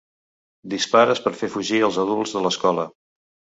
Dispares 0.73 1.21
per 1.27 1.35
fer 1.43 1.51
fugir 1.57 1.83
els 1.89 2.01
adults 2.07 2.35
de 2.39 2.45
l'escola. 2.49 2.91